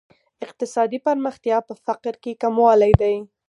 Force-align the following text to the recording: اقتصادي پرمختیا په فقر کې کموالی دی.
اقتصادي 0.45 0.99
پرمختیا 1.05 1.57
په 1.67 1.73
فقر 1.85 2.13
کې 2.23 2.39
کموالی 2.43 2.91
دی. 3.01 3.15